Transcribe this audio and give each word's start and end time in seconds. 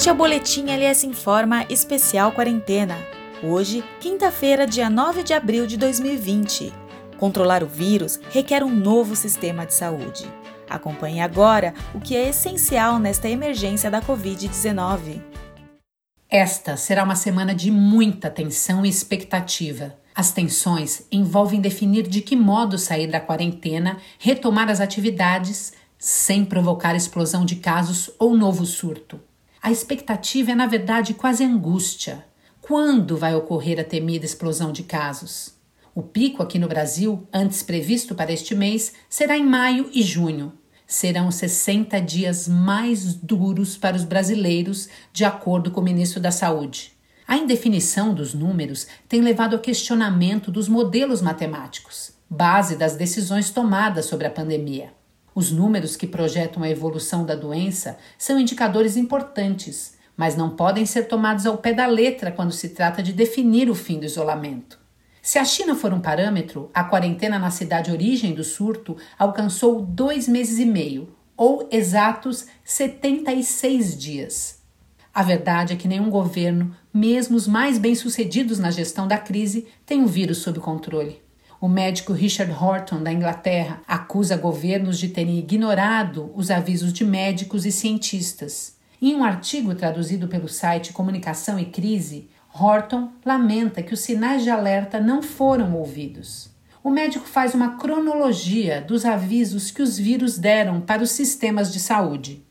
Este 0.00 0.08
é 0.08 0.12
o 0.12 0.14
Boletim 0.14 0.70
LS 0.70 1.06
Informa 1.06 1.66
Especial 1.68 2.32
Quarentena. 2.32 2.96
Hoje, 3.42 3.84
quinta-feira, 4.00 4.66
dia 4.66 4.88
9 4.88 5.22
de 5.22 5.34
abril 5.34 5.66
de 5.66 5.76
2020. 5.76 6.72
Controlar 7.18 7.62
o 7.62 7.66
vírus 7.66 8.18
requer 8.30 8.64
um 8.64 8.74
novo 8.74 9.14
sistema 9.14 9.66
de 9.66 9.74
saúde. 9.74 10.26
Acompanhe 10.70 11.20
agora 11.20 11.74
o 11.94 12.00
que 12.00 12.16
é 12.16 12.30
essencial 12.30 12.98
nesta 12.98 13.28
emergência 13.28 13.90
da 13.90 14.00
Covid-19. 14.00 15.22
Esta 16.30 16.78
será 16.78 17.04
uma 17.04 17.14
semana 17.14 17.54
de 17.54 17.70
muita 17.70 18.30
tensão 18.30 18.86
e 18.86 18.88
expectativa. 18.88 19.94
As 20.14 20.32
tensões 20.32 21.06
envolvem 21.12 21.60
definir 21.60 22.08
de 22.08 22.22
que 22.22 22.34
modo 22.34 22.78
sair 22.78 23.06
da 23.06 23.20
quarentena, 23.20 23.98
retomar 24.18 24.70
as 24.70 24.80
atividades, 24.80 25.74
sem 25.98 26.42
provocar 26.42 26.96
explosão 26.96 27.44
de 27.44 27.56
casos 27.56 28.10
ou 28.18 28.34
novo 28.34 28.64
surto. 28.64 29.20
A 29.62 29.70
expectativa 29.70 30.52
é, 30.52 30.54
na 30.54 30.66
verdade, 30.66 31.14
quase 31.14 31.44
angústia. 31.44 32.24
Quando 32.60 33.16
vai 33.16 33.34
ocorrer 33.34 33.78
a 33.78 33.84
temida 33.84 34.24
explosão 34.24 34.72
de 34.72 34.82
casos? 34.82 35.54
O 35.94 36.02
pico 36.02 36.42
aqui 36.42 36.58
no 36.58 36.68
Brasil, 36.68 37.26
antes 37.32 37.62
previsto 37.62 38.14
para 38.14 38.32
este 38.32 38.54
mês, 38.54 38.92
será 39.08 39.36
em 39.36 39.44
maio 39.44 39.90
e 39.92 40.02
junho 40.02 40.52
serão 40.90 41.30
60 41.30 42.00
dias 42.00 42.48
mais 42.48 43.14
duros 43.14 43.78
para 43.78 43.96
os 43.96 44.02
brasileiros, 44.02 44.88
de 45.12 45.24
acordo 45.24 45.70
com 45.70 45.80
o 45.80 45.84
ministro 45.84 46.20
da 46.20 46.32
Saúde. 46.32 46.92
A 47.28 47.36
indefinição 47.36 48.12
dos 48.12 48.34
números 48.34 48.88
tem 49.08 49.20
levado 49.20 49.54
ao 49.54 49.62
questionamento 49.62 50.50
dos 50.50 50.68
modelos 50.68 51.22
matemáticos, 51.22 52.10
base 52.28 52.74
das 52.74 52.96
decisões 52.96 53.50
tomadas 53.50 54.06
sobre 54.06 54.26
a 54.26 54.30
pandemia. 54.30 54.92
Os 55.34 55.52
números 55.52 55.96
que 55.96 56.06
projetam 56.06 56.62
a 56.62 56.70
evolução 56.70 57.24
da 57.24 57.34
doença 57.34 57.98
são 58.18 58.38
indicadores 58.38 58.96
importantes, 58.96 59.94
mas 60.16 60.36
não 60.36 60.50
podem 60.50 60.84
ser 60.84 61.04
tomados 61.04 61.46
ao 61.46 61.58
pé 61.58 61.72
da 61.72 61.86
letra 61.86 62.32
quando 62.32 62.52
se 62.52 62.70
trata 62.70 63.02
de 63.02 63.12
definir 63.12 63.70
o 63.70 63.74
fim 63.74 63.98
do 63.98 64.04
isolamento. 64.04 64.78
Se 65.22 65.38
a 65.38 65.44
China 65.44 65.74
for 65.74 65.92
um 65.92 66.00
parâmetro, 66.00 66.70
a 66.74 66.82
quarentena 66.82 67.38
na 67.38 67.50
cidade 67.50 67.90
origem 67.90 68.34
do 68.34 68.42
surto 68.42 68.96
alcançou 69.18 69.82
dois 69.82 70.26
meses 70.26 70.58
e 70.58 70.64
meio, 70.64 71.14
ou 71.36 71.68
exatos 71.70 72.46
76 72.64 73.96
dias. 73.96 74.60
A 75.12 75.22
verdade 75.22 75.72
é 75.72 75.76
que 75.76 75.88
nenhum 75.88 76.10
governo, 76.10 76.74
mesmo 76.92 77.36
os 77.36 77.46
mais 77.46 77.78
bem-sucedidos 77.78 78.58
na 78.58 78.70
gestão 78.70 79.08
da 79.08 79.18
crise, 79.18 79.66
tem 79.84 80.02
o 80.02 80.06
vírus 80.06 80.38
sob 80.38 80.58
controle. 80.60 81.20
O 81.60 81.68
médico 81.68 82.14
Richard 82.14 82.50
Horton, 82.50 83.02
da 83.02 83.12
Inglaterra, 83.12 83.82
acusa 83.86 84.34
governos 84.34 84.98
de 84.98 85.08
terem 85.08 85.38
ignorado 85.38 86.32
os 86.34 86.50
avisos 86.50 86.90
de 86.90 87.04
médicos 87.04 87.66
e 87.66 87.70
cientistas. 87.70 88.76
Em 89.00 89.14
um 89.14 89.22
artigo 89.22 89.74
traduzido 89.74 90.26
pelo 90.26 90.48
site 90.48 90.90
Comunicação 90.90 91.58
e 91.58 91.66
Crise, 91.66 92.30
Horton 92.54 93.10
lamenta 93.26 93.82
que 93.82 93.92
os 93.92 94.00
sinais 94.00 94.42
de 94.42 94.48
alerta 94.48 94.98
não 94.98 95.22
foram 95.22 95.74
ouvidos. 95.74 96.48
O 96.82 96.88
médico 96.88 97.26
faz 97.26 97.54
uma 97.54 97.76
cronologia 97.76 98.80
dos 98.80 99.04
avisos 99.04 99.70
que 99.70 99.82
os 99.82 99.98
vírus 99.98 100.38
deram 100.38 100.80
para 100.80 101.02
os 101.02 101.10
sistemas 101.10 101.70
de 101.70 101.78
saúde. 101.78 102.42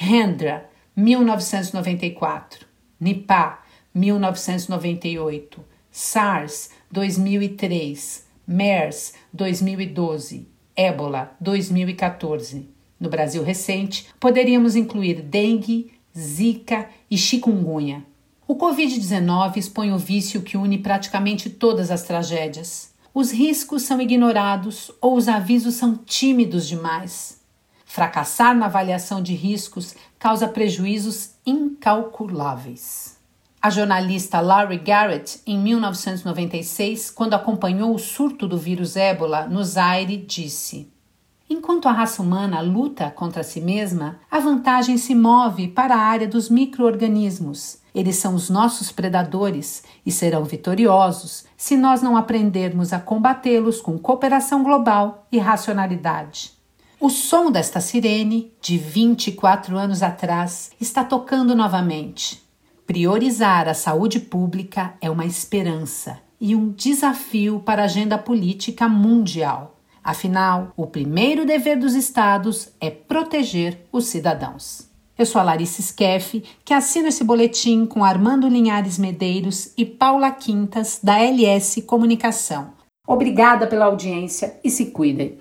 Hendra, 0.00 0.66
1994. 0.96 2.66
Nipah, 2.98 3.62
1998. 3.94 5.62
SARS, 5.90 6.70
2003. 6.90 8.25
MERS, 8.46 9.14
2012. 9.32 10.46
Ébola, 10.76 11.34
2014. 11.40 12.68
No 13.00 13.08
Brasil 13.08 13.42
recente, 13.42 14.06
poderíamos 14.20 14.76
incluir 14.76 15.22
dengue, 15.22 15.92
zika 16.16 16.88
e 17.10 17.16
chikungunya. 17.16 18.04
O 18.46 18.54
Covid-19 18.54 19.56
expõe 19.56 19.90
o 19.92 19.98
vício 19.98 20.42
que 20.42 20.56
une 20.56 20.78
praticamente 20.78 21.50
todas 21.50 21.90
as 21.90 22.04
tragédias. 22.04 22.94
Os 23.12 23.32
riscos 23.32 23.82
são 23.82 24.00
ignorados 24.00 24.92
ou 25.00 25.16
os 25.16 25.26
avisos 25.26 25.74
são 25.74 25.96
tímidos 25.96 26.68
demais. 26.68 27.40
Fracassar 27.84 28.54
na 28.54 28.66
avaliação 28.66 29.22
de 29.22 29.34
riscos 29.34 29.96
causa 30.18 30.46
prejuízos 30.46 31.30
incalculáveis. 31.44 33.15
A 33.66 33.70
jornalista 33.70 34.38
Larry 34.38 34.78
Garrett, 34.78 35.40
em 35.44 35.58
1996, 35.58 37.10
quando 37.10 37.34
acompanhou 37.34 37.92
o 37.92 37.98
surto 37.98 38.46
do 38.46 38.56
vírus 38.56 38.94
ébola 38.94 39.48
no 39.48 39.64
Zaire, 39.64 40.16
disse: 40.18 40.88
Enquanto 41.50 41.88
a 41.88 41.90
raça 41.90 42.22
humana 42.22 42.60
luta 42.60 43.10
contra 43.10 43.42
si 43.42 43.60
mesma, 43.60 44.20
a 44.30 44.38
vantagem 44.38 44.96
se 44.96 45.16
move 45.16 45.66
para 45.66 45.96
a 45.96 45.98
área 45.98 46.28
dos 46.28 46.48
microorganismos 46.48 47.80
eles 47.92 48.14
são 48.14 48.36
os 48.36 48.48
nossos 48.48 48.92
predadores 48.92 49.82
e 50.04 50.12
serão 50.12 50.44
vitoriosos 50.44 51.44
se 51.56 51.76
nós 51.76 52.00
não 52.00 52.16
aprendermos 52.16 52.92
a 52.92 53.00
combatê-los 53.00 53.80
com 53.80 53.98
cooperação 53.98 54.62
global 54.62 55.26
e 55.32 55.38
racionalidade. 55.38 56.52
O 57.00 57.10
som 57.10 57.50
desta 57.50 57.80
sirene, 57.80 58.52
de 58.60 58.78
24 58.78 59.76
anos 59.76 60.04
atrás, 60.04 60.70
está 60.80 61.02
tocando 61.02 61.52
novamente. 61.56 62.45
Priorizar 62.86 63.68
a 63.68 63.74
saúde 63.74 64.20
pública 64.20 64.94
é 65.00 65.10
uma 65.10 65.26
esperança 65.26 66.20
e 66.40 66.54
um 66.54 66.70
desafio 66.70 67.58
para 67.58 67.82
a 67.82 67.86
agenda 67.86 68.16
política 68.16 68.88
mundial. 68.88 69.74
Afinal, 70.04 70.72
o 70.76 70.86
primeiro 70.86 71.44
dever 71.44 71.76
dos 71.76 71.96
Estados 71.96 72.68
é 72.80 72.88
proteger 72.88 73.80
os 73.90 74.06
cidadãos. 74.06 74.88
Eu 75.18 75.26
sou 75.26 75.40
a 75.40 75.44
Larissa 75.44 75.82
Skeff, 75.82 76.44
que 76.64 76.72
assino 76.72 77.08
esse 77.08 77.24
boletim 77.24 77.86
com 77.86 78.04
Armando 78.04 78.48
Linhares 78.48 78.98
Medeiros 78.98 79.72
e 79.76 79.84
Paula 79.84 80.30
Quintas, 80.30 81.00
da 81.02 81.18
LS 81.18 81.82
Comunicação. 81.82 82.70
Obrigada 83.04 83.66
pela 83.66 83.86
audiência 83.86 84.60
e 84.62 84.70
se 84.70 84.86
cuidem. 84.86 85.38